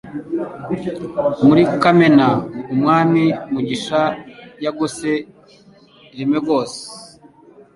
Muri 1.45 1.63
Kamena 1.81 2.27
Umwami 2.73 3.23
Mugisha 3.51 4.01
yagose 4.65 5.09
Limoges 6.17 6.73